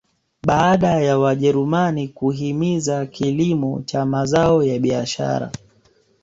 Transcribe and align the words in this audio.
Baada 0.47 1.01
ya 1.01 1.17
wajerumani 1.19 2.07
kuhimiza 2.07 3.05
kilimo 3.05 3.81
cha 3.81 4.05
mazao 4.05 4.63
ya 4.63 4.79
biashara 4.79 5.51